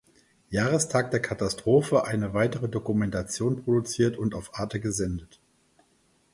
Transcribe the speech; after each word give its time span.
Jahrestag 0.49 1.11
der 1.11 1.19
Katastrophe 1.21 2.05
eine 2.05 2.33
weitere 2.33 2.67
Dokumentation 2.67 3.63
produziert 3.63 4.17
und 4.17 4.33
auf 4.33 4.57
arte 4.57 4.79
gesendet. 4.79 5.39